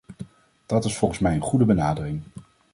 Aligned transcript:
Dat 0.65 0.85
is 0.85 0.97
volgens 0.97 1.19
mij 1.19 1.33
een 1.35 1.41
goede 1.41 1.65
benadering. 1.65 2.23